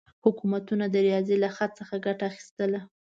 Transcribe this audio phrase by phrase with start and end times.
[0.23, 2.81] حکومتونه د ریاضي له خط څخه ګټه اخیستله.